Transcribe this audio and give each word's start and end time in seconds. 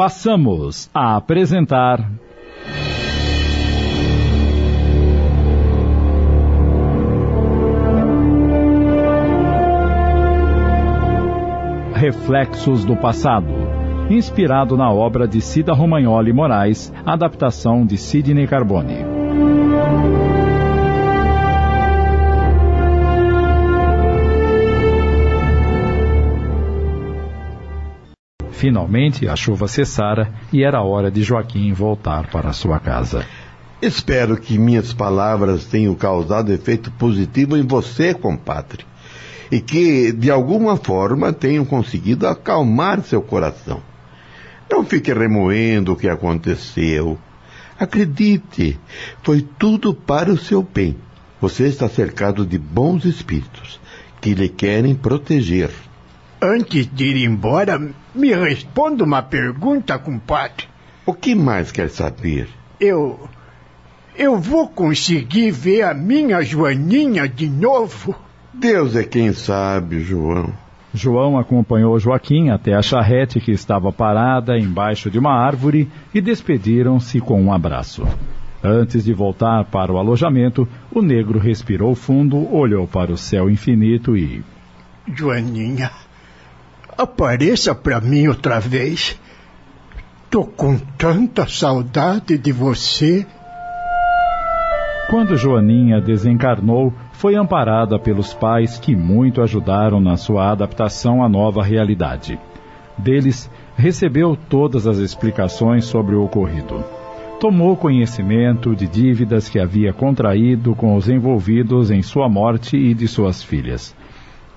passamos 0.00 0.88
a 0.94 1.14
apresentar. 1.14 2.10
Reflexos 11.92 12.82
do 12.86 12.96
Passado, 12.96 13.52
inspirado 14.08 14.74
na 14.74 14.90
obra 14.90 15.28
de 15.28 15.42
Cida 15.42 15.74
Romagnoli 15.74 16.32
Moraes, 16.32 16.90
adaptação 17.04 17.84
de 17.84 17.98
Sidney 17.98 18.46
Carbone. 18.46 19.04
Finalmente 28.60 29.26
a 29.26 29.34
chuva 29.34 29.66
cessara 29.66 30.34
e 30.52 30.62
era 30.62 30.82
hora 30.82 31.10
de 31.10 31.22
Joaquim 31.22 31.72
voltar 31.72 32.26
para 32.26 32.52
sua 32.52 32.78
casa. 32.78 33.24
Espero 33.80 34.36
que 34.36 34.58
minhas 34.58 34.92
palavras 34.92 35.64
tenham 35.64 35.94
causado 35.94 36.52
efeito 36.52 36.90
positivo 36.90 37.56
em 37.56 37.66
você, 37.66 38.12
compadre, 38.12 38.84
e 39.50 39.62
que, 39.62 40.12
de 40.12 40.30
alguma 40.30 40.76
forma, 40.76 41.32
tenham 41.32 41.64
conseguido 41.64 42.28
acalmar 42.28 43.00
seu 43.00 43.22
coração. 43.22 43.80
Não 44.70 44.84
fique 44.84 45.10
remoendo 45.10 45.94
o 45.94 45.96
que 45.96 46.10
aconteceu. 46.10 47.18
Acredite, 47.78 48.78
foi 49.22 49.40
tudo 49.40 49.94
para 49.94 50.30
o 50.30 50.36
seu 50.36 50.62
bem. 50.62 50.98
Você 51.40 51.66
está 51.66 51.88
cercado 51.88 52.44
de 52.44 52.58
bons 52.58 53.06
espíritos 53.06 53.80
que 54.20 54.34
lhe 54.34 54.50
querem 54.50 54.94
proteger. 54.94 55.70
Antes 56.42 56.86
de 56.86 57.04
ir 57.04 57.24
embora, 57.24 57.78
me 58.14 58.32
responda 58.32 59.04
uma 59.04 59.20
pergunta, 59.20 59.98
compadre. 59.98 60.66
O 61.04 61.12
que 61.12 61.34
mais 61.34 61.70
quer 61.70 61.90
saber? 61.90 62.48
Eu. 62.80 63.28
Eu 64.16 64.38
vou 64.38 64.66
conseguir 64.66 65.50
ver 65.50 65.82
a 65.82 65.92
minha 65.92 66.40
Joaninha 66.40 67.28
de 67.28 67.48
novo? 67.48 68.14
Deus 68.54 68.96
é 68.96 69.04
quem 69.04 69.34
sabe, 69.34 70.00
João. 70.00 70.52
João 70.94 71.38
acompanhou 71.38 71.98
Joaquim 71.98 72.48
até 72.48 72.74
a 72.74 72.82
charrete 72.82 73.38
que 73.38 73.52
estava 73.52 73.92
parada 73.92 74.58
embaixo 74.58 75.10
de 75.10 75.18
uma 75.18 75.32
árvore 75.32 75.88
e 76.12 76.20
despediram-se 76.20 77.20
com 77.20 77.40
um 77.40 77.52
abraço. 77.52 78.06
Antes 78.62 79.04
de 79.04 79.12
voltar 79.12 79.66
para 79.66 79.92
o 79.92 79.98
alojamento, 79.98 80.66
o 80.90 81.00
negro 81.00 81.38
respirou 81.38 81.94
fundo, 81.94 82.52
olhou 82.52 82.86
para 82.86 83.12
o 83.12 83.16
céu 83.16 83.48
infinito 83.48 84.16
e. 84.16 84.42
Joaninha, 85.14 85.90
apareça 87.00 87.74
para 87.74 88.00
mim 88.00 88.28
outra 88.28 88.60
vez. 88.60 89.18
Tô 90.30 90.44
com 90.44 90.78
tanta 90.98 91.46
saudade 91.46 92.36
de 92.36 92.52
você. 92.52 93.26
Quando 95.08 95.36
Joaninha 95.36 96.00
desencarnou, 96.00 96.92
foi 97.12 97.34
amparada 97.34 97.98
pelos 97.98 98.32
pais 98.34 98.78
que 98.78 98.94
muito 98.94 99.42
ajudaram 99.42 99.98
na 100.00 100.16
sua 100.16 100.52
adaptação 100.52 101.24
à 101.24 101.28
nova 101.28 101.64
realidade. 101.64 102.38
Deles, 102.96 103.50
recebeu 103.76 104.36
todas 104.48 104.86
as 104.86 104.98
explicações 104.98 105.86
sobre 105.86 106.14
o 106.14 106.22
ocorrido. 106.22 106.84
Tomou 107.40 107.76
conhecimento 107.76 108.76
de 108.76 108.86
dívidas 108.86 109.48
que 109.48 109.58
havia 109.58 109.92
contraído 109.92 110.74
com 110.74 110.94
os 110.94 111.08
envolvidos 111.08 111.90
em 111.90 112.02
sua 112.02 112.28
morte 112.28 112.76
e 112.76 112.92
de 112.92 113.08
suas 113.08 113.42
filhas 113.42 113.96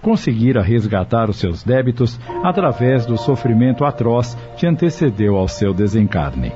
conseguira 0.04 0.62
resgatar 0.62 1.30
os 1.30 1.38
seus 1.38 1.64
débitos 1.64 2.20
através 2.44 3.06
do 3.06 3.18
sofrimento 3.18 3.86
atroz 3.86 4.38
que 4.58 4.68
antecedeu 4.68 5.38
ao 5.38 5.48
seu 5.48 5.74
desencarne. 5.74 6.52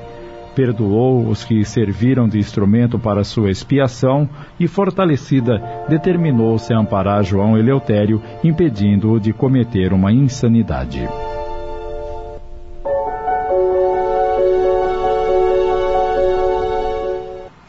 Perdoou 0.54 1.28
os 1.30 1.46
que 1.46 1.64
serviram 1.64 2.28
de 2.28 2.38
instrumento 2.38 3.00
para 3.00 3.24
sua 3.24 3.50
expiação 3.50 4.28
e, 4.60 4.68
fortalecida, 4.68 5.62
determinou-se 5.88 6.74
a 6.74 6.80
amparar 6.80 7.24
João 7.24 7.58
Eleutério, 7.58 8.22
impedindo-o 8.44 9.20
de 9.20 9.32
cometer 9.32 9.94
uma 9.94 10.12
insanidade. 10.12 11.08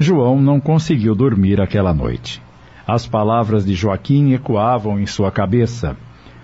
João 0.00 0.41
não 0.41 0.59
conseguiu 0.59 1.15
dormir 1.15 1.60
aquela 1.60 1.93
noite. 1.93 2.47
As 2.88 3.06
palavras 3.06 3.66
de 3.66 3.75
Joaquim 3.75 4.32
ecoavam 4.32 4.99
em 4.99 5.04
sua 5.04 5.31
cabeça. 5.31 5.94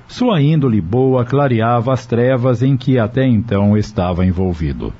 Sua 0.07 0.43
índole 0.43 0.79
boa 0.79 1.25
clareava 1.25 1.91
as 1.91 2.05
trevas 2.05 2.63
em 2.63 2.77
que 2.77 2.99
até 2.99 3.27
então 3.27 3.75
estava 3.79 4.27
envolvido. 4.27 4.93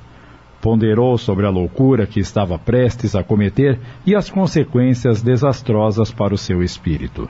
Ponderou 0.59 1.19
sobre 1.19 1.45
a 1.45 1.51
loucura 1.51 2.07
que 2.07 2.19
estava 2.19 2.57
prestes 2.57 3.15
a 3.15 3.23
cometer 3.23 3.79
e 4.07 4.15
as 4.15 4.27
consequências 4.27 5.21
desastrosas 5.21 6.11
para 6.11 6.33
o 6.33 6.37
seu 6.37 6.63
espírito. 6.63 7.29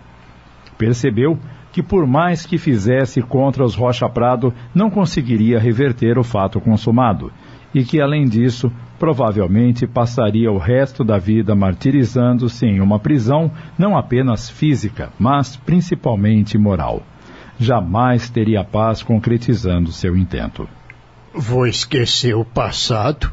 Percebeu 0.77 1.37
que, 1.73 1.83
por 1.83 2.07
mais 2.07 2.45
que 2.45 2.57
fizesse 2.57 3.21
contra 3.21 3.65
os 3.65 3.75
Rocha 3.75 4.07
Prado, 4.07 4.53
não 4.73 4.89
conseguiria 4.89 5.59
reverter 5.59 6.17
o 6.17 6.23
fato 6.23 6.61
consumado 6.61 7.33
e 7.73 7.83
que, 7.83 7.99
além 7.99 8.23
disso, 8.23 8.71
provavelmente 8.97 9.85
passaria 9.85 10.51
o 10.51 10.57
resto 10.57 11.03
da 11.03 11.17
vida 11.17 11.55
martirizando-se 11.55 12.65
em 12.65 12.79
uma 12.79 12.99
prisão 12.99 13.51
não 13.77 13.97
apenas 13.97 14.49
física, 14.49 15.09
mas 15.19 15.55
principalmente 15.55 16.57
moral. 16.57 17.03
Jamais 17.59 18.29
teria 18.29 18.63
paz 18.63 19.01
concretizando 19.01 19.91
seu 19.91 20.15
intento. 20.17 20.67
Vou 21.33 21.67
esquecer 21.67 22.35
o 22.35 22.45
passado 22.45 23.31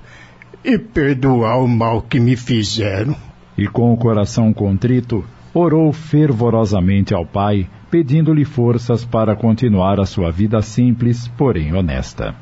e 0.64 0.78
perdoar 0.78 1.58
o 1.58 1.68
mal 1.68 2.02
que 2.02 2.20
me 2.20 2.36
fizeram. 2.36 3.16
E 3.56 3.66
com 3.66 3.92
o 3.92 3.96
coração 3.96 4.52
contrito, 4.52 5.24
orou 5.52 5.92
fervorosamente 5.92 7.14
ao 7.14 7.26
Pai, 7.26 7.68
pedindo-lhe 7.90 8.44
forças 8.44 9.04
para 9.04 9.36
continuar 9.36 10.00
a 10.00 10.06
sua 10.06 10.30
vida 10.30 10.62
simples, 10.62 11.28
porém 11.36 11.74
honesta. 11.74 12.34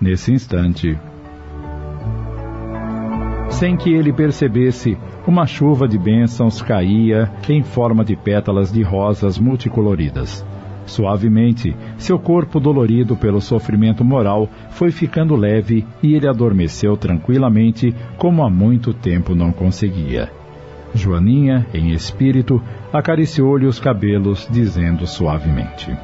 Nesse 0.00 0.32
instante, 0.32 0.98
sem 3.52 3.76
que 3.76 3.92
ele 3.92 4.12
percebesse, 4.12 4.96
uma 5.26 5.46
chuva 5.46 5.86
de 5.86 5.98
bênçãos 5.98 6.60
caía 6.60 7.30
em 7.48 7.62
forma 7.62 8.04
de 8.04 8.16
pétalas 8.16 8.72
de 8.72 8.82
rosas 8.82 9.38
multicoloridas. 9.38 10.44
Suavemente, 10.84 11.76
seu 11.96 12.18
corpo 12.18 12.58
dolorido 12.58 13.16
pelo 13.16 13.40
sofrimento 13.40 14.04
moral 14.04 14.48
foi 14.70 14.90
ficando 14.90 15.36
leve 15.36 15.86
e 16.02 16.14
ele 16.14 16.28
adormeceu 16.28 16.96
tranquilamente 16.96 17.94
como 18.16 18.42
há 18.42 18.50
muito 18.50 18.92
tempo 18.92 19.34
não 19.34 19.52
conseguia. 19.52 20.30
Joaninha, 20.94 21.66
em 21.72 21.90
espírito, 21.92 22.60
acariciou-lhe 22.92 23.66
os 23.66 23.78
cabelos, 23.78 24.46
dizendo 24.50 25.06
suavemente: 25.06 25.96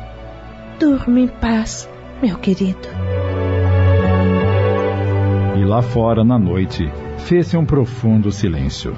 Durma 0.79 1.21
em 1.21 1.29
paz, 1.29 1.89
meu 2.23 2.39
querido. 2.39 2.89
Lá 5.69 5.83
fora, 5.83 6.25
na 6.25 6.39
noite, 6.39 6.91
fez-se 7.19 7.55
um 7.55 7.63
profundo 7.63 8.33
silêncio. 8.33 8.97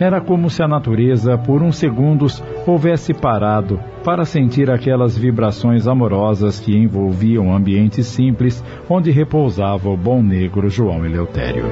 Era 0.00 0.20
como 0.20 0.50
se 0.50 0.60
a 0.60 0.66
natureza, 0.66 1.38
por 1.38 1.62
uns 1.62 1.76
segundos, 1.76 2.42
houvesse 2.66 3.14
parado 3.14 3.78
para 4.04 4.24
sentir 4.24 4.68
aquelas 4.68 5.16
vibrações 5.16 5.86
amorosas 5.86 6.58
que 6.58 6.76
envolviam 6.76 7.50
o 7.50 7.54
ambiente 7.54 8.02
simples 8.02 8.64
onde 8.90 9.12
repousava 9.12 9.88
o 9.88 9.96
bom 9.96 10.20
negro 10.20 10.68
João 10.68 11.06
Eleutério. 11.06 11.66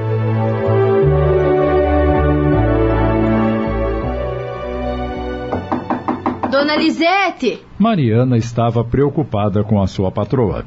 Dona 6.49 6.77
Lisete! 6.77 7.59
Mariana 7.77 8.37
estava 8.37 8.81
preocupada 8.81 9.61
com 9.61 9.81
a 9.81 9.87
sua 9.87 10.09
patroa. 10.09 10.63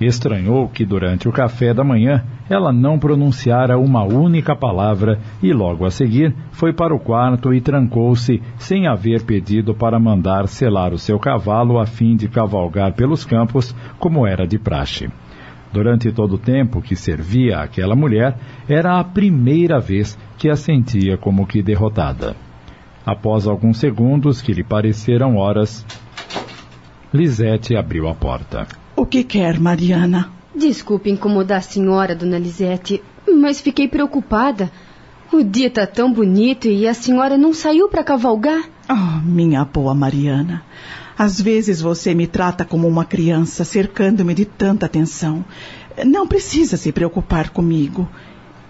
Estranhou 0.00 0.68
que 0.68 0.84
durante 0.84 1.26
o 1.26 1.32
café 1.32 1.72
da 1.72 1.82
manhã 1.82 2.22
ela 2.50 2.70
não 2.70 2.98
pronunciara 2.98 3.78
uma 3.78 4.02
única 4.04 4.54
palavra 4.54 5.18
e 5.42 5.52
logo 5.54 5.86
a 5.86 5.90
seguir 5.90 6.34
foi 6.52 6.72
para 6.72 6.94
o 6.94 7.00
quarto 7.00 7.54
e 7.54 7.62
trancou-se 7.62 8.42
sem 8.58 8.86
haver 8.86 9.22
pedido 9.22 9.74
para 9.74 9.98
mandar 9.98 10.48
selar 10.48 10.92
o 10.92 10.98
seu 10.98 11.18
cavalo 11.18 11.78
a 11.78 11.86
fim 11.86 12.14
de 12.14 12.28
cavalgar 12.28 12.92
pelos 12.92 13.24
campos 13.24 13.74
como 13.98 14.26
era 14.26 14.46
de 14.46 14.58
praxe. 14.58 15.08
Durante 15.72 16.12
todo 16.12 16.34
o 16.34 16.38
tempo 16.38 16.82
que 16.82 16.94
servia 16.94 17.58
aquela 17.58 17.96
mulher, 17.96 18.36
era 18.68 18.98
a 18.98 19.04
primeira 19.04 19.80
vez 19.80 20.16
que 20.38 20.48
a 20.48 20.56
sentia 20.56 21.16
como 21.16 21.46
que 21.46 21.62
derrotada. 21.62 22.36
Após 23.04 23.46
alguns 23.46 23.78
segundos 23.78 24.42
que 24.42 24.52
lhe 24.52 24.64
pareceram 24.64 25.36
horas, 25.36 25.86
Lisete 27.12 27.76
abriu 27.76 28.08
a 28.08 28.14
porta. 28.14 28.66
O 28.96 29.04
que 29.04 29.22
quer, 29.22 29.60
Mariana? 29.60 30.30
Desculpe 30.54 31.10
incomodar 31.10 31.58
a 31.58 31.60
senhora, 31.60 32.14
dona 32.14 32.38
Lisete, 32.38 33.02
mas 33.30 33.60
fiquei 33.60 33.86
preocupada. 33.86 34.72
O 35.30 35.42
dia 35.42 35.68
tá 35.68 35.86
tão 35.86 36.10
bonito 36.10 36.66
e 36.66 36.88
a 36.88 36.94
senhora 36.94 37.36
não 37.36 37.52
saiu 37.52 37.90
para 37.90 38.02
cavalgar? 38.02 38.64
Oh, 38.88 39.20
minha 39.22 39.62
boa 39.66 39.94
Mariana. 39.94 40.62
Às 41.18 41.38
vezes 41.38 41.82
você 41.82 42.14
me 42.14 42.26
trata 42.26 42.64
como 42.64 42.88
uma 42.88 43.04
criança, 43.04 43.64
cercando-me 43.64 44.32
de 44.32 44.46
tanta 44.46 44.86
atenção. 44.86 45.44
Não 46.06 46.26
precisa 46.26 46.78
se 46.78 46.90
preocupar 46.90 47.50
comigo. 47.50 48.08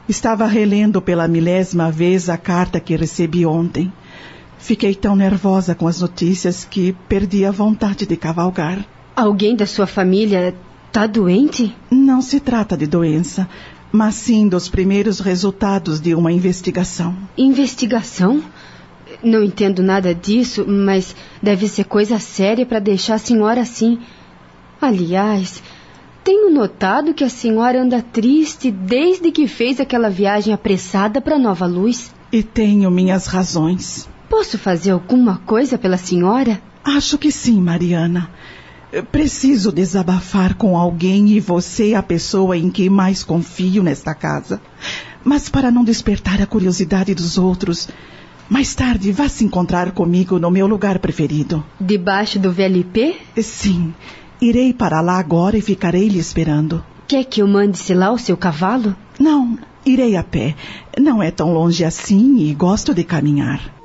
Estava 0.08 0.46
relendo 0.46 1.00
pela 1.00 1.28
milésima 1.28 1.90
vez 1.90 2.28
a 2.28 2.36
carta 2.36 2.80
que 2.80 2.96
recebi 2.96 3.46
ontem. 3.46 3.92
Fiquei 4.58 4.94
tão 4.94 5.14
nervosa 5.14 5.72
com 5.72 5.86
as 5.86 6.00
notícias 6.00 6.64
que 6.64 6.96
perdi 7.08 7.44
a 7.44 7.52
vontade 7.52 8.06
de 8.06 8.16
cavalgar. 8.16 8.84
Alguém 9.16 9.56
da 9.56 9.64
sua 9.64 9.86
família 9.86 10.54
está 10.88 11.06
doente? 11.06 11.74
Não 11.90 12.20
se 12.20 12.38
trata 12.38 12.76
de 12.76 12.86
doença, 12.86 13.48
mas 13.90 14.14
sim 14.14 14.46
dos 14.46 14.68
primeiros 14.68 15.20
resultados 15.20 15.98
de 15.98 16.14
uma 16.14 16.30
investigação. 16.30 17.16
Investigação? 17.38 18.42
Não 19.24 19.42
entendo 19.42 19.82
nada 19.82 20.14
disso, 20.14 20.66
mas 20.68 21.16
deve 21.42 21.66
ser 21.66 21.84
coisa 21.84 22.18
séria 22.18 22.66
para 22.66 22.78
deixar 22.78 23.14
a 23.14 23.18
senhora 23.18 23.62
assim. 23.62 23.98
Aliás, 24.78 25.62
tenho 26.22 26.50
notado 26.52 27.14
que 27.14 27.24
a 27.24 27.30
senhora 27.30 27.80
anda 27.80 28.02
triste 28.02 28.70
desde 28.70 29.32
que 29.32 29.48
fez 29.48 29.80
aquela 29.80 30.10
viagem 30.10 30.52
apressada 30.52 31.22
para 31.22 31.38
Nova 31.38 31.64
Luz. 31.64 32.14
E 32.30 32.42
tenho 32.42 32.90
minhas 32.90 33.28
razões. 33.28 34.06
Posso 34.28 34.58
fazer 34.58 34.90
alguma 34.90 35.38
coisa 35.38 35.78
pela 35.78 35.96
senhora? 35.96 36.60
Acho 36.84 37.16
que 37.16 37.32
sim, 37.32 37.62
Mariana. 37.62 38.28
Preciso 39.10 39.72
desabafar 39.72 40.54
com 40.54 40.76
alguém 40.76 41.28
e 41.30 41.40
você 41.40 41.90
é 41.90 41.96
a 41.96 42.02
pessoa 42.02 42.56
em 42.56 42.70
que 42.70 42.88
mais 42.88 43.24
confio 43.24 43.82
nesta 43.82 44.14
casa. 44.14 44.60
Mas 45.24 45.48
para 45.48 45.70
não 45.70 45.84
despertar 45.84 46.40
a 46.40 46.46
curiosidade 46.46 47.14
dos 47.14 47.36
outros, 47.36 47.88
mais 48.48 48.74
tarde 48.74 49.10
vá 49.10 49.28
se 49.28 49.44
encontrar 49.44 49.90
comigo 49.90 50.38
no 50.38 50.50
meu 50.50 50.66
lugar 50.66 51.00
preferido. 51.00 51.64
Debaixo 51.80 52.38
do 52.38 52.52
VLP? 52.52 53.16
Sim. 53.42 53.92
Irei 54.40 54.72
para 54.72 55.00
lá 55.00 55.18
agora 55.18 55.56
e 55.56 55.62
ficarei 55.62 56.08
lhe 56.08 56.18
esperando. 56.18 56.84
Quer 57.08 57.24
que 57.24 57.42
eu 57.42 57.48
mande-se 57.48 57.92
lá 57.92 58.12
o 58.12 58.18
seu 58.18 58.36
cavalo? 58.36 58.94
Não, 59.18 59.58
irei 59.84 60.16
a 60.16 60.22
pé. 60.22 60.54
Não 60.98 61.22
é 61.22 61.30
tão 61.30 61.52
longe 61.52 61.84
assim 61.84 62.38
e 62.38 62.54
gosto 62.54 62.94
de 62.94 63.02
caminhar. 63.02 63.75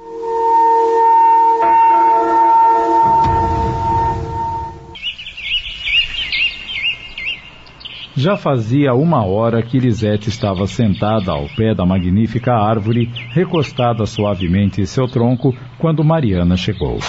Já 8.16 8.36
fazia 8.36 8.94
uma 8.94 9.26
hora 9.26 9.64
que 9.64 9.80
Lisete 9.80 10.28
estava 10.28 10.68
sentada 10.68 11.32
ao 11.32 11.48
pé 11.56 11.74
da 11.74 11.86
magnífica 11.86 12.54
árvore, 12.54 13.10
recostada 13.30 14.06
suavemente 14.06 14.82
em 14.82 14.86
seu 14.86 15.08
tronco, 15.08 15.56
quando 15.80 16.04
Mariana 16.04 16.58
chegou. 16.58 17.00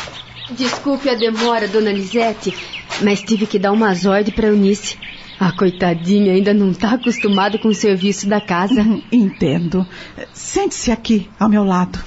Desculpe 0.56 1.08
a 1.08 1.14
demora, 1.14 1.66
dona 1.66 1.92
Lisete, 1.92 2.54
mas 3.02 3.20
tive 3.20 3.46
que 3.46 3.58
dar 3.58 3.72
umas 3.72 4.06
ordens 4.06 4.34
para 4.34 4.48
Eunice. 4.48 4.96
A 5.40 5.50
coitadinha 5.50 6.34
ainda 6.34 6.54
não 6.54 6.70
está 6.70 6.92
acostumada 6.92 7.58
com 7.58 7.68
o 7.68 7.74
serviço 7.74 8.28
da 8.28 8.40
casa. 8.40 8.86
Entendo. 9.10 9.84
Sente-se 10.32 10.92
aqui, 10.92 11.28
ao 11.38 11.48
meu 11.48 11.64
lado. 11.64 11.98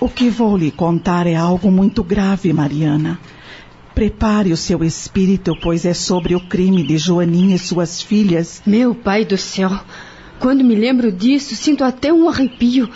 O 0.00 0.08
que 0.08 0.28
vou 0.30 0.56
lhe 0.56 0.72
contar 0.72 1.28
é 1.28 1.36
algo 1.36 1.70
muito 1.70 2.02
grave, 2.02 2.52
Mariana. 2.52 3.20
Prepare 4.00 4.50
o 4.50 4.56
seu 4.56 4.82
espírito, 4.82 5.54
pois 5.60 5.84
é 5.84 5.92
sobre 5.92 6.34
o 6.34 6.40
crime 6.40 6.82
de 6.82 6.96
Joaninha 6.96 7.56
e 7.56 7.58
suas 7.58 8.00
filhas. 8.00 8.62
Meu 8.64 8.94
pai 8.94 9.26
do 9.26 9.36
céu, 9.36 9.70
quando 10.38 10.64
me 10.64 10.74
lembro 10.74 11.12
disso, 11.12 11.54
sinto 11.54 11.84
até 11.84 12.10
um 12.10 12.26
arrepio. 12.26 12.88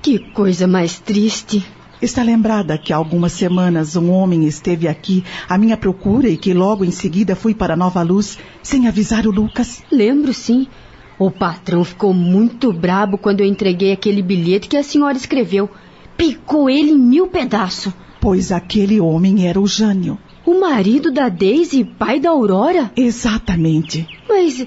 Que 0.00 0.18
coisa 0.18 0.66
mais 0.66 0.98
triste. 0.98 1.62
Está 2.00 2.22
lembrada 2.22 2.78
que 2.78 2.90
há 2.90 2.96
algumas 2.96 3.32
semanas 3.32 3.96
um 3.96 4.10
homem 4.10 4.46
esteve 4.46 4.88
aqui 4.88 5.22
à 5.46 5.58
minha 5.58 5.76
procura 5.76 6.26
e 6.26 6.38
que 6.38 6.54
logo 6.54 6.86
em 6.86 6.90
seguida 6.90 7.36
fui 7.36 7.54
para 7.54 7.76
Nova 7.76 8.00
Luz 8.00 8.38
sem 8.62 8.88
avisar 8.88 9.26
o 9.26 9.30
Lucas? 9.30 9.82
Lembro 9.92 10.32
sim. 10.32 10.68
O 11.18 11.30
patrão 11.30 11.84
ficou 11.84 12.14
muito 12.14 12.72
brabo 12.72 13.18
quando 13.18 13.42
eu 13.42 13.46
entreguei 13.46 13.92
aquele 13.92 14.22
bilhete 14.22 14.68
que 14.68 14.76
a 14.78 14.82
senhora 14.82 15.18
escreveu. 15.18 15.68
Picou 16.16 16.70
ele 16.70 16.92
em 16.92 16.98
mil 16.98 17.26
pedaços. 17.26 17.92
Pois 18.18 18.50
aquele 18.50 18.98
homem 18.98 19.46
era 19.46 19.60
o 19.60 19.66
Jânio. 19.66 20.18
O 20.46 20.60
marido 20.60 21.10
da 21.10 21.28
Daisy, 21.28 21.82
pai 21.82 22.20
da 22.20 22.30
Aurora? 22.30 22.92
Exatamente. 22.96 24.06
Mas 24.28 24.64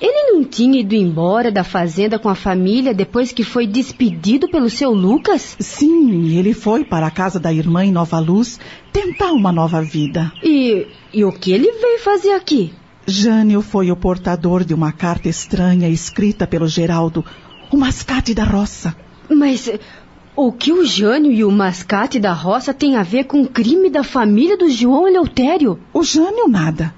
ele 0.00 0.32
não 0.32 0.42
tinha 0.42 0.80
ido 0.80 0.94
embora 0.94 1.52
da 1.52 1.62
fazenda 1.62 2.18
com 2.18 2.30
a 2.30 2.34
família 2.34 2.94
depois 2.94 3.30
que 3.30 3.44
foi 3.44 3.66
despedido 3.66 4.48
pelo 4.48 4.70
seu 4.70 4.92
Lucas? 4.92 5.56
Sim, 5.60 6.36
ele 6.38 6.54
foi 6.54 6.84
para 6.84 7.06
a 7.06 7.10
casa 7.10 7.38
da 7.38 7.52
irmã 7.52 7.84
em 7.84 7.92
Nova 7.92 8.18
Luz 8.18 8.58
tentar 8.92 9.32
uma 9.32 9.52
nova 9.52 9.82
vida. 9.82 10.32
E, 10.42 10.86
e 11.12 11.22
o 11.22 11.30
que 11.30 11.52
ele 11.52 11.70
veio 11.70 12.00
fazer 12.00 12.32
aqui? 12.32 12.72
Jânio 13.06 13.60
foi 13.60 13.90
o 13.90 13.96
portador 13.96 14.64
de 14.64 14.72
uma 14.72 14.90
carta 14.90 15.28
estranha 15.28 15.88
escrita 15.88 16.46
pelo 16.46 16.66
Geraldo, 16.66 17.22
o 17.70 17.76
mascate 17.76 18.32
da 18.32 18.44
roça. 18.44 18.96
Mas 19.28 19.70
o 20.36 20.50
que 20.50 20.72
o 20.72 20.84
Jânio 20.84 21.30
e 21.30 21.44
o 21.44 21.50
mascate 21.50 22.18
da 22.18 22.32
roça 22.32 22.74
têm 22.74 22.96
a 22.96 23.02
ver 23.02 23.24
com 23.24 23.42
o 23.42 23.48
crime 23.48 23.88
da 23.88 24.02
família 24.02 24.56
do 24.56 24.68
João 24.68 25.06
Eleutério? 25.06 25.78
O 25.92 26.02
Jânio 26.02 26.48
nada. 26.48 26.92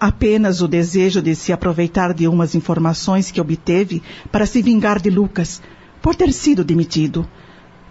Apenas 0.00 0.62
o 0.62 0.68
desejo 0.68 1.20
de 1.20 1.34
se 1.34 1.52
aproveitar 1.52 2.14
de 2.14 2.26
umas 2.26 2.54
informações 2.54 3.30
que 3.30 3.40
obteve 3.40 4.02
para 4.32 4.46
se 4.46 4.62
vingar 4.62 5.00
de 5.00 5.10
Lucas, 5.10 5.60
por 6.00 6.14
ter 6.14 6.32
sido 6.32 6.64
demitido. 6.64 7.28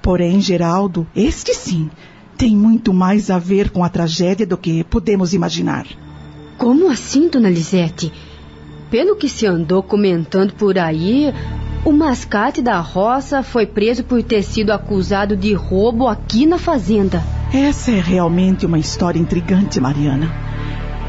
Porém, 0.01 0.41
Geraldo, 0.41 1.05
este 1.15 1.53
sim, 1.53 1.91
tem 2.35 2.55
muito 2.55 2.91
mais 2.93 3.29
a 3.29 3.37
ver 3.37 3.69
com 3.69 3.83
a 3.83 3.89
tragédia 3.89 4.47
do 4.47 4.57
que 4.57 4.83
podemos 4.83 5.33
imaginar. 5.33 5.85
Como 6.57 6.89
assim, 6.89 7.27
dona 7.27 7.49
Lisete? 7.49 8.11
Pelo 8.89 9.15
que 9.15 9.29
se 9.29 9.45
andou 9.45 9.83
comentando 9.83 10.53
por 10.53 10.79
aí, 10.79 11.31
o 11.87 11.93
mascate 11.93 12.61
da 12.61 12.81
roça 12.81 13.41
foi 13.41 13.65
preso 13.65 14.03
por 14.03 14.21
ter 14.21 14.43
sido 14.43 14.71
acusado 14.71 15.37
de 15.37 15.53
roubo 15.53 16.05
aqui 16.05 16.45
na 16.45 16.57
fazenda. 16.57 17.23
Essa 17.53 17.91
é 17.91 18.01
realmente 18.01 18.65
uma 18.65 18.77
história 18.77 19.17
intrigante, 19.17 19.79
Mariana. 19.79 20.29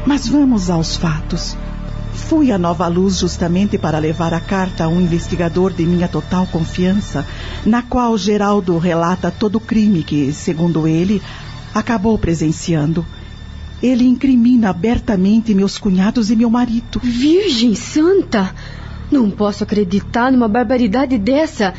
Mas 0.05 0.25
vamos 0.25 0.69
aos 0.69 0.95
fatos. 0.95 1.57
Fui 2.13 2.49
a 2.49 2.57
Nova 2.57 2.87
Luz 2.87 3.17
justamente 3.19 3.77
para 3.77 3.99
levar 3.99 4.33
a 4.33 4.39
carta 4.39 4.85
a 4.85 4.87
um 4.87 5.01
investigador 5.01 5.73
de 5.73 5.85
minha 5.85 6.07
total 6.07 6.47
confiança, 6.47 7.27
na 7.65 7.81
qual 7.81 8.17
Geraldo 8.17 8.77
relata 8.77 9.29
todo 9.29 9.57
o 9.57 9.59
crime 9.59 10.01
que, 10.01 10.31
segundo 10.31 10.87
ele, 10.87 11.21
acabou 11.75 12.17
presenciando. 12.17 13.05
Ele 13.83 14.05
incrimina 14.05 14.69
abertamente 14.69 15.53
meus 15.53 15.77
cunhados 15.77 16.31
e 16.31 16.37
meu 16.37 16.49
marido. 16.49 17.01
Virgem 17.03 17.75
Santa! 17.75 18.55
Não 19.11 19.29
posso 19.29 19.63
acreditar 19.63 20.31
numa 20.31 20.47
barbaridade 20.47 21.17
dessa. 21.17 21.73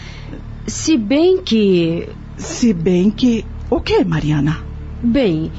Se 0.67 0.97
bem 0.97 1.43
que. 1.43 2.09
Se 2.37 2.73
bem 2.73 3.11
que. 3.11 3.45
O 3.69 3.81
que, 3.81 4.05
Mariana? 4.05 4.59
Bem, 5.03 5.51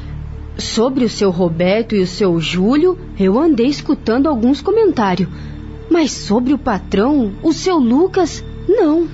sobre 0.58 1.06
o 1.06 1.10
seu 1.10 1.32
Roberto 1.32 1.96
e 1.96 2.02
o 2.02 2.08
seu 2.08 2.40
Júlio, 2.40 2.98
eu 3.18 3.40
andei 3.40 3.68
escutando 3.68 4.28
alguns 4.28 4.62
comentários. 4.62 5.30
Mas 5.90 6.12
sobre 6.12 6.54
o 6.54 6.58
patrão, 6.58 7.32
o 7.42 7.52
seu 7.52 7.78
Lucas, 7.78 8.44
não. 8.68 9.08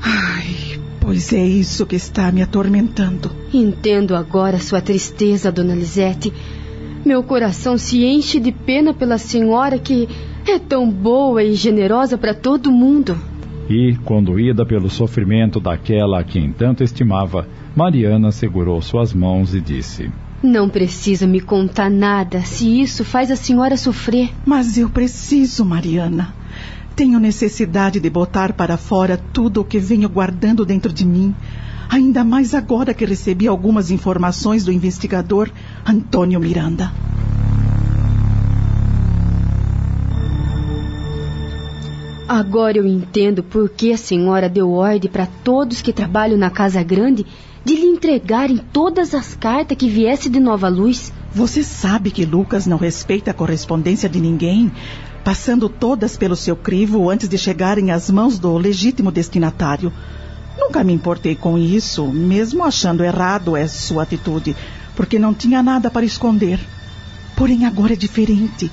Ai, 0.00 0.80
pois 1.00 1.32
é 1.32 1.44
isso 1.44 1.86
que 1.86 1.96
está 1.96 2.30
me 2.30 2.42
atormentando. 2.42 3.30
Entendo 3.52 4.14
agora 4.14 4.58
sua 4.58 4.80
tristeza, 4.80 5.52
dona 5.52 5.74
Lisete. 5.74 6.32
Meu 7.04 7.22
coração 7.22 7.76
se 7.76 8.04
enche 8.04 8.40
de 8.40 8.52
pena 8.52 8.94
pela 8.94 9.18
senhora 9.18 9.78
que 9.78 10.08
é 10.50 10.58
tão 10.58 10.90
boa 10.90 11.42
e 11.42 11.54
generosa 11.54 12.18
para 12.18 12.34
todo 12.34 12.70
mundo. 12.70 13.16
E, 13.68 13.96
conduída 14.04 14.66
pelo 14.66 14.90
sofrimento 14.90 15.58
daquela 15.58 16.20
a 16.20 16.24
quem 16.24 16.52
tanto 16.52 16.84
estimava, 16.84 17.48
Mariana 17.74 18.30
segurou 18.30 18.80
suas 18.82 19.14
mãos 19.14 19.54
e 19.54 19.60
disse: 19.60 20.10
Não 20.42 20.68
precisa 20.68 21.26
me 21.26 21.40
contar 21.40 21.90
nada 21.90 22.42
se 22.42 22.80
isso 22.80 23.04
faz 23.04 23.30
a 23.30 23.36
senhora 23.36 23.76
sofrer. 23.76 24.30
Mas 24.44 24.76
eu 24.76 24.90
preciso, 24.90 25.64
Mariana. 25.64 26.34
Tenho 26.94 27.18
necessidade 27.18 27.98
de 27.98 28.10
botar 28.10 28.52
para 28.52 28.76
fora 28.76 29.16
tudo 29.16 29.62
o 29.62 29.64
que 29.64 29.78
venho 29.78 30.08
guardando 30.08 30.64
dentro 30.64 30.92
de 30.92 31.04
mim. 31.04 31.34
Ainda 31.88 32.22
mais 32.22 32.54
agora 32.54 32.94
que 32.94 33.04
recebi 33.04 33.48
algumas 33.48 33.90
informações 33.90 34.64
do 34.64 34.70
investigador 34.70 35.50
Antônio 35.86 36.38
Miranda. 36.38 36.92
Agora 42.26 42.78
eu 42.78 42.86
entendo 42.86 43.42
por 43.42 43.68
que 43.68 43.92
a 43.92 43.98
senhora 43.98 44.48
deu 44.48 44.72
ordem 44.72 45.10
para 45.10 45.26
todos 45.26 45.82
que 45.82 45.92
trabalham 45.92 46.38
na 46.38 46.48
Casa 46.48 46.82
Grande 46.82 47.26
de 47.62 47.74
lhe 47.74 47.86
entregarem 47.86 48.56
todas 48.72 49.14
as 49.14 49.34
cartas 49.34 49.76
que 49.76 49.90
viesse 49.90 50.30
de 50.30 50.40
Nova 50.40 50.68
Luz. 50.68 51.12
Você 51.34 51.62
sabe 51.62 52.10
que 52.10 52.24
Lucas 52.24 52.66
não 52.66 52.78
respeita 52.78 53.30
a 53.30 53.34
correspondência 53.34 54.08
de 54.08 54.20
ninguém, 54.20 54.72
passando 55.22 55.68
todas 55.68 56.16
pelo 56.16 56.34
seu 56.34 56.56
crivo 56.56 57.10
antes 57.10 57.28
de 57.28 57.36
chegarem 57.36 57.90
às 57.90 58.10
mãos 58.10 58.38
do 58.38 58.56
legítimo 58.56 59.12
destinatário. 59.12 59.92
Nunca 60.58 60.82
me 60.82 60.94
importei 60.94 61.34
com 61.34 61.58
isso, 61.58 62.06
mesmo 62.06 62.64
achando 62.64 63.04
errado 63.04 63.54
essa 63.54 63.86
sua 63.86 64.02
atitude, 64.02 64.56
porque 64.96 65.18
não 65.18 65.34
tinha 65.34 65.62
nada 65.62 65.90
para 65.90 66.06
esconder. 66.06 66.58
Porém, 67.36 67.66
agora 67.66 67.92
é 67.92 67.96
diferente. 67.96 68.70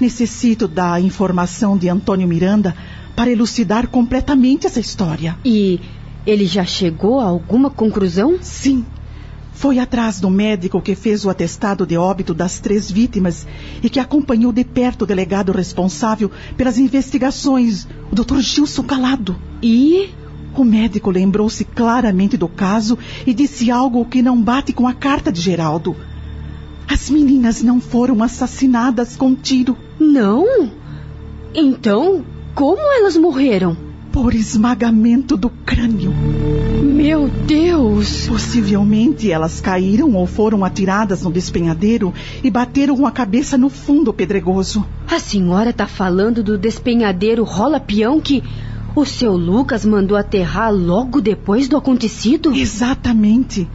Necessito 0.00 0.68
da 0.68 1.00
informação 1.00 1.76
de 1.76 1.88
Antônio 1.88 2.28
Miranda 2.28 2.76
para 3.14 3.30
elucidar 3.30 3.88
completamente 3.88 4.66
essa 4.66 4.80
história. 4.80 5.36
E 5.44 5.80
ele 6.26 6.44
já 6.44 6.64
chegou 6.64 7.20
a 7.20 7.24
alguma 7.24 7.70
conclusão? 7.70 8.38
Sim. 8.40 8.84
Foi 9.52 9.78
atrás 9.78 10.20
do 10.20 10.28
médico 10.28 10.82
que 10.82 10.94
fez 10.94 11.24
o 11.24 11.30
atestado 11.30 11.86
de 11.86 11.96
óbito 11.96 12.34
das 12.34 12.60
três 12.60 12.90
vítimas 12.90 13.46
e 13.82 13.88
que 13.88 13.98
acompanhou 13.98 14.52
de 14.52 14.62
perto 14.64 15.02
o 15.02 15.06
delegado 15.06 15.50
responsável 15.50 16.30
pelas 16.58 16.76
investigações, 16.76 17.88
o 18.12 18.14
Dr. 18.14 18.40
Gilson 18.40 18.82
Calado. 18.82 19.34
E 19.62 20.10
o 20.54 20.62
médico 20.62 21.10
lembrou-se 21.10 21.64
claramente 21.64 22.36
do 22.36 22.48
caso 22.48 22.98
e 23.26 23.32
disse 23.32 23.70
algo 23.70 24.04
que 24.04 24.20
não 24.20 24.42
bate 24.42 24.74
com 24.74 24.86
a 24.86 24.92
carta 24.92 25.32
de 25.32 25.40
Geraldo. 25.40 25.96
As 26.86 27.08
meninas 27.08 27.62
não 27.62 27.80
foram 27.80 28.22
assassinadas 28.22 29.16
com 29.16 29.34
tiro. 29.34 29.76
Não? 29.98 30.70
Então, 31.54 32.24
como 32.54 32.80
elas 32.98 33.16
morreram? 33.16 33.76
Por 34.12 34.34
esmagamento 34.34 35.36
do 35.36 35.50
crânio. 35.50 36.12
Meu 36.82 37.28
Deus! 37.28 38.26
Possivelmente 38.26 39.30
elas 39.30 39.60
caíram 39.60 40.14
ou 40.14 40.26
foram 40.26 40.64
atiradas 40.64 41.22
no 41.22 41.30
despenhadeiro 41.30 42.12
e 42.42 42.50
bateram 42.50 43.06
a 43.06 43.10
cabeça 43.10 43.58
no 43.58 43.68
fundo 43.68 44.12
pedregoso. 44.12 44.84
A 45.10 45.18
senhora 45.18 45.72
tá 45.72 45.86
falando 45.86 46.42
do 46.42 46.56
despenhadeiro 46.56 47.44
rola-peão 47.44 48.20
que 48.20 48.42
o 48.94 49.04
seu 49.04 49.36
Lucas 49.36 49.84
mandou 49.84 50.16
aterrar 50.16 50.72
logo 50.72 51.20
depois 51.20 51.68
do 51.68 51.76
acontecido? 51.76 52.54
Exatamente. 52.54 53.68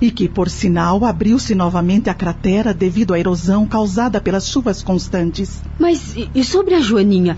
E 0.00 0.10
que, 0.10 0.28
por 0.28 0.48
sinal, 0.48 1.04
abriu-se 1.04 1.54
novamente 1.54 2.08
a 2.08 2.14
cratera 2.14 2.72
devido 2.72 3.14
à 3.14 3.18
erosão 3.18 3.66
causada 3.66 4.20
pelas 4.20 4.48
chuvas 4.48 4.82
constantes. 4.82 5.60
Mas 5.78 6.14
e 6.34 6.44
sobre 6.44 6.74
a 6.74 6.80
Joaninha? 6.80 7.36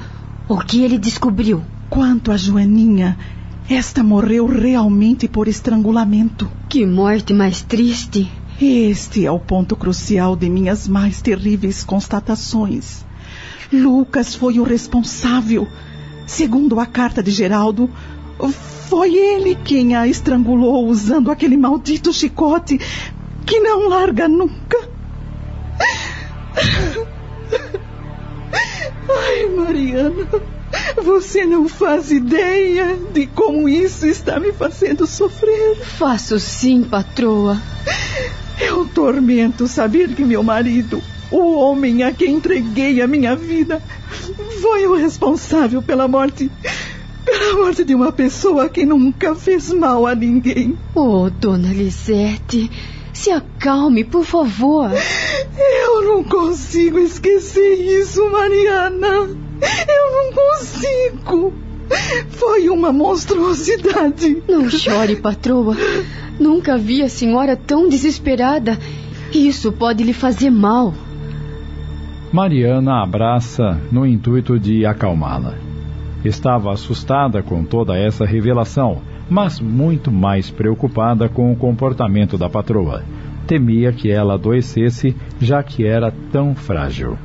O 0.48 0.58
que 0.58 0.82
ele 0.82 0.98
descobriu? 0.98 1.62
Quanto 1.88 2.30
a 2.30 2.36
Joaninha, 2.36 3.16
esta 3.68 4.02
morreu 4.02 4.46
realmente 4.46 5.28
por 5.28 5.48
estrangulamento. 5.48 6.50
Que 6.68 6.84
morte 6.84 7.32
mais 7.32 7.62
triste. 7.62 8.30
Este 8.60 9.24
é 9.24 9.30
o 9.30 9.38
ponto 9.38 9.74
crucial 9.74 10.36
de 10.36 10.50
minhas 10.50 10.86
mais 10.86 11.22
terríveis 11.22 11.82
constatações. 11.82 13.04
Lucas 13.72 14.34
foi 14.34 14.58
o 14.58 14.64
responsável. 14.64 15.66
Segundo 16.26 16.78
a 16.78 16.84
carta 16.84 17.22
de 17.22 17.30
Geraldo, 17.30 17.88
foi 18.48 19.14
ele 19.14 19.54
quem 19.54 19.94
a 19.94 20.06
estrangulou 20.06 20.86
usando 20.86 21.30
aquele 21.30 21.56
maldito 21.56 22.12
chicote 22.12 22.78
que 23.46 23.60
não 23.60 23.88
larga 23.88 24.28
nunca. 24.28 24.78
Ai, 29.08 29.46
Mariana. 29.56 30.26
Você 31.02 31.44
não 31.44 31.68
faz 31.68 32.12
ideia 32.12 32.96
de 33.12 33.26
como 33.26 33.68
isso 33.68 34.06
está 34.06 34.38
me 34.38 34.52
fazendo 34.52 35.06
sofrer. 35.06 35.76
Faço 35.76 36.38
sim, 36.38 36.84
patroa. 36.84 37.60
É 38.60 38.72
um 38.72 38.86
tormento 38.86 39.66
saber 39.66 40.14
que 40.14 40.24
meu 40.24 40.42
marido, 40.42 41.02
o 41.30 41.54
homem 41.56 42.02
a 42.02 42.12
quem 42.12 42.34
entreguei 42.34 43.00
a 43.00 43.06
minha 43.06 43.34
vida, 43.34 43.82
foi 44.60 44.86
o 44.86 44.94
responsável 44.94 45.82
pela 45.82 46.06
morte. 46.06 46.50
Pela 47.40 47.54
morte 47.54 47.84
de 47.84 47.94
uma 47.94 48.12
pessoa 48.12 48.68
que 48.68 48.84
nunca 48.84 49.34
fez 49.34 49.72
mal 49.72 50.06
a 50.06 50.14
ninguém. 50.14 50.76
Oh, 50.94 51.30
dona 51.30 51.72
Lisete, 51.72 52.70
se 53.14 53.30
acalme, 53.30 54.04
por 54.04 54.26
favor. 54.26 54.90
Eu 55.82 56.04
não 56.04 56.22
consigo 56.22 56.98
esquecer 56.98 57.80
isso, 57.98 58.30
Mariana. 58.30 59.06
Eu 59.08 60.12
não 60.12 60.32
consigo. 60.34 61.54
Foi 62.28 62.68
uma 62.68 62.92
monstruosidade. 62.92 64.42
Não 64.46 64.68
chore, 64.68 65.16
patroa. 65.16 65.74
Nunca 66.38 66.76
vi 66.76 67.02
a 67.02 67.08
senhora 67.08 67.56
tão 67.56 67.88
desesperada. 67.88 68.78
Isso 69.32 69.72
pode 69.72 70.04
lhe 70.04 70.12
fazer 70.12 70.50
mal. 70.50 70.92
Mariana 72.30 73.02
abraça 73.02 73.80
no 73.90 74.06
intuito 74.06 74.58
de 74.58 74.84
acalmá-la. 74.84 75.69
Estava 76.24 76.72
assustada 76.72 77.42
com 77.42 77.64
toda 77.64 77.96
essa 77.96 78.26
revelação, 78.26 79.00
mas 79.28 79.58
muito 79.58 80.10
mais 80.10 80.50
preocupada 80.50 81.28
com 81.28 81.52
o 81.52 81.56
comportamento 81.56 82.36
da 82.36 82.48
patroa. 82.48 83.02
Temia 83.46 83.92
que 83.92 84.10
ela 84.10 84.34
adoecesse, 84.34 85.16
já 85.40 85.62
que 85.62 85.86
era 85.86 86.12
tão 86.30 86.54
frágil. 86.54 87.16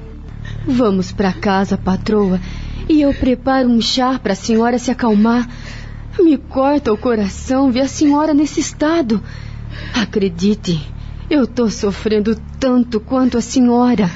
Vamos 0.65 1.11
para 1.11 1.33
casa, 1.33 1.77
patroa, 1.77 2.39
e 2.87 3.01
eu 3.01 3.13
preparo 3.13 3.67
um 3.67 3.81
chá 3.81 4.17
para 4.17 4.33
a 4.33 4.35
senhora 4.35 4.79
se 4.79 4.91
acalmar. 4.91 5.47
Me 6.19 6.37
corta 6.37 6.93
o 6.93 6.97
coração 6.97 7.71
ver 7.71 7.81
a 7.81 7.87
senhora 7.87 8.33
nesse 8.33 8.59
estado. 8.59 9.21
Acredite, 9.93 10.81
eu 11.29 11.43
estou 11.43 11.69
sofrendo 11.69 12.39
tanto 12.59 12.99
quanto 12.99 13.37
a 13.37 13.41
senhora. 13.41 14.09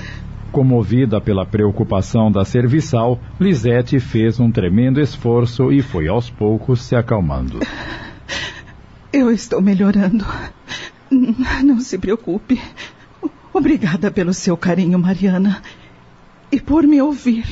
Comovida 0.52 1.22
pela 1.22 1.46
preocupação 1.46 2.32
da 2.32 2.44
serviçal, 2.44 3.20
Lisete 3.40 4.00
fez 4.00 4.40
um 4.40 4.52
tremendo 4.52 5.00
esforço 5.00 5.72
e 5.72 5.82
foi 5.82 6.08
aos 6.08 6.30
poucos 6.30 6.82
se 6.82 6.96
acalmando. 6.96 7.60
Eu 9.12 9.32
estou 9.32 9.62
melhorando. 9.62 10.26
Não 11.64 11.80
se 11.80 11.98
preocupe. 11.98 12.62
Obrigada 13.52 14.12
pelo 14.12 14.34
seu 14.34 14.56
carinho, 14.56 15.00
Mariana 15.00 15.62
e 16.52 16.60
por 16.60 16.84
me 16.84 17.02
ouvir. 17.02 17.46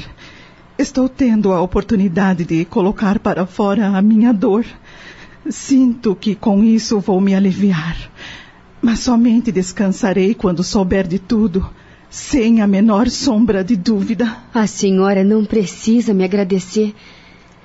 Estou 0.78 1.10
tendo 1.10 1.52
a 1.52 1.62
oportunidade 1.62 2.46
de 2.46 2.66
colocar 2.66 3.20
para 3.20 3.46
fora 3.46 3.88
a 3.88 4.02
minha 4.02 4.32
dor. 4.32 4.66
Sinto 5.50 6.16
que 6.16 6.36
com 6.36 6.64
isso 6.64 7.00
vou 7.00 7.20
me 7.20 7.34
aliviar. 7.34 7.98
Mas 8.82 9.00
somente 9.00 9.52
descansarei 9.52 10.36
quando 10.36 10.64
souber 10.64 11.08
de 11.08 11.18
tudo, 11.18 11.68
sem 12.10 12.62
a 12.62 12.68
menor 12.68 13.10
sombra 13.10 13.64
de 13.64 13.76
dúvida. 13.76 14.38
A 14.54 14.66
senhora 14.68 15.24
não 15.24 15.46
precisa 15.46 16.14
me 16.14 16.24
agradecer. 16.24 16.94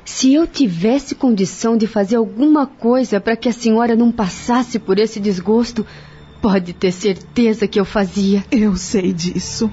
Se 0.05 0.35
eu 0.35 0.47
tivesse 0.47 1.15
condição 1.15 1.77
de 1.77 1.87
fazer 1.87 2.17
alguma 2.17 2.67
coisa 2.67 3.21
para 3.21 3.37
que 3.37 3.49
a 3.49 3.53
senhora 3.53 3.95
não 3.95 4.11
passasse 4.11 4.79
por 4.79 4.99
esse 4.99 5.21
desgosto, 5.21 5.87
pode 6.41 6.73
ter 6.73 6.91
certeza 6.91 7.69
que 7.69 7.79
eu 7.79 7.85
fazia. 7.85 8.45
Eu 8.51 8.77
sei 8.77 9.13
disso. 9.13 9.71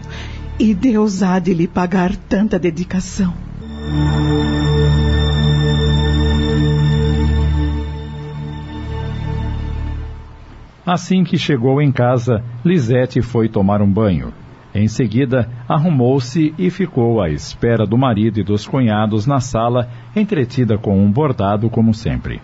E 0.59 0.73
Deus 0.73 1.23
há 1.23 1.39
de 1.39 1.53
lhe 1.53 1.67
pagar 1.67 2.15
tanta 2.15 2.59
dedicação. 2.59 3.33
Assim 10.85 11.23
que 11.23 11.37
chegou 11.37 11.81
em 11.81 11.91
casa, 11.91 12.43
Lisete 12.65 13.21
foi 13.21 13.47
tomar 13.47 13.81
um 13.81 13.91
banho. 13.91 14.33
Em 14.73 14.87
seguida, 14.87 15.49
arrumou-se 15.67 16.53
e 16.57 16.69
ficou 16.69 17.21
à 17.21 17.29
espera 17.29 17.85
do 17.85 17.97
marido 17.97 18.39
e 18.39 18.43
dos 18.43 18.67
cunhados 18.67 19.25
na 19.25 19.39
sala, 19.39 19.89
entretida 20.15 20.77
com 20.77 20.97
um 20.97 21.11
bordado 21.11 21.69
como 21.69 21.93
sempre. 21.93 22.41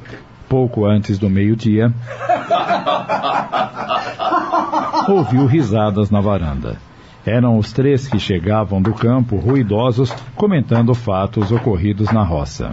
Pouco 0.50 0.86
antes 0.86 1.20
do 1.20 1.30
meio-dia, 1.30 1.94
ouviu 5.08 5.46
risadas 5.46 6.10
na 6.10 6.20
varanda. 6.20 6.78
Eram 7.26 7.58
os 7.58 7.74
três 7.74 8.08
que 8.08 8.20
chegavam 8.20 8.82
do 8.82 8.94
campo, 8.94 9.38
ruidosos, 9.38 10.12
comentando 10.36 10.94
fatos 10.94 11.52
ocorridos 11.52 12.12
na 12.12 12.24
roça. 12.24 12.72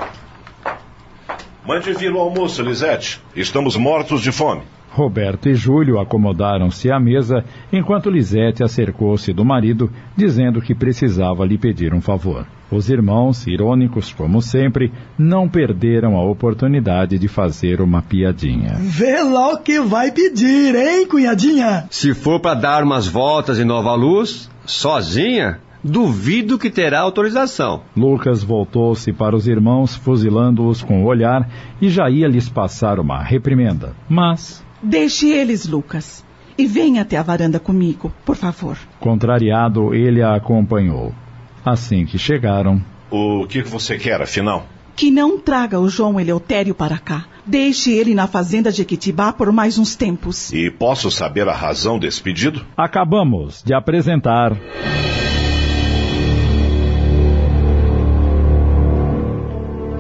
Mande 1.66 1.92
vir 1.94 2.12
o 2.12 2.18
almoço, 2.18 2.62
Lisete. 2.62 3.21
Estamos 3.35 3.76
mortos 3.76 4.21
de 4.21 4.32
fome. 4.32 4.62
Roberto 4.94 5.49
e 5.49 5.54
Júlio 5.54 5.99
acomodaram-se 5.99 6.90
à 6.90 7.00
mesa, 7.00 7.42
enquanto 7.72 8.11
Lisete 8.11 8.62
acercou-se 8.62 9.32
do 9.32 9.42
marido, 9.42 9.90
dizendo 10.14 10.61
que 10.61 10.75
precisava 10.75 11.46
lhe 11.46 11.56
pedir 11.56 11.94
um 11.94 12.00
favor. 12.00 12.46
Os 12.70 12.90
irmãos, 12.90 13.46
irônicos 13.46 14.12
como 14.12 14.42
sempre, 14.42 14.92
não 15.18 15.49
perderam 15.49 16.16
a 16.16 16.22
oportunidade 16.22 17.18
de 17.18 17.26
fazer 17.26 17.80
uma 17.80 18.02
piadinha. 18.02 18.76
Vê 18.80 19.22
lá 19.22 19.54
o 19.54 19.58
que 19.58 19.80
vai 19.80 20.11
pedir, 20.11 20.75
hein, 20.75 21.06
cunhadinha? 21.06 21.87
Se 21.90 22.12
for 22.12 22.40
para 22.40 22.61
dar 22.61 22.84
umas 22.84 23.06
voltas 23.08 23.58
em 23.58 23.64
Nova 23.64 23.94
Luz, 23.94 24.50
sozinha, 24.66 25.58
duvido 25.82 26.58
que 26.58 26.70
terá 26.70 27.00
autorização. 27.00 27.82
Lucas 27.96 28.42
voltou-se 28.42 29.11
para 29.12 29.34
os 29.34 29.49
irmãos, 29.49 29.96
fuzilando-os 29.96 30.82
com 30.82 31.02
o 31.02 31.06
olhar, 31.06 31.49
e 31.80 31.88
já 31.88 32.11
ia 32.11 32.28
lhes 32.28 32.49
passar 32.49 33.00
uma 33.00 33.22
reprimenda. 33.22 33.94
Mas 34.08 34.62
Deixe 34.82 35.28
eles, 35.28 35.66
Lucas, 35.66 36.24
e 36.58 36.66
venha 36.66 37.02
até 37.02 37.16
a 37.16 37.22
varanda 37.22 37.60
comigo, 37.60 38.12
por 38.24 38.34
favor. 38.34 38.76
Contrariado, 38.98 39.94
ele 39.94 40.20
a 40.20 40.34
acompanhou. 40.34 41.14
Assim 41.64 42.04
que 42.04 42.18
chegaram. 42.18 42.82
O 43.08 43.46
que 43.46 43.62
você 43.62 43.96
quer, 43.96 44.20
afinal? 44.20 44.66
Que 44.96 45.10
não 45.10 45.38
traga 45.38 45.78
o 45.78 45.88
João 45.88 46.18
Eleutério 46.18 46.74
para 46.74 46.98
cá. 46.98 47.26
Deixe 47.46 47.92
ele 47.92 48.14
na 48.14 48.26
fazenda 48.26 48.72
de 48.72 48.82
Equitibá 48.82 49.32
por 49.32 49.52
mais 49.52 49.78
uns 49.78 49.94
tempos. 49.94 50.52
E 50.52 50.70
posso 50.70 51.10
saber 51.10 51.48
a 51.48 51.54
razão 51.54 51.98
desse 51.98 52.20
pedido? 52.20 52.64
Acabamos 52.76 53.62
de 53.62 53.72
apresentar. 53.72 54.52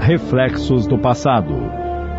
Reflexos 0.00 0.86
do 0.86 0.98
Passado 0.98 1.71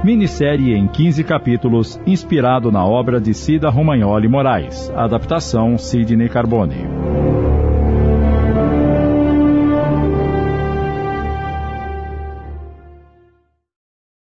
Minissérie 0.03 0.75
em 0.75 0.85
15 0.85 1.23
capítulos, 1.23 1.97
inspirado 2.05 2.69
na 2.69 2.85
obra 2.85 3.21
de 3.21 3.33
Cida 3.33 3.69
Romagnoli 3.69 4.27
Moraes. 4.27 4.91
Adaptação 4.93 5.77
Sidney 5.77 6.27
Carbone. 6.27 7.42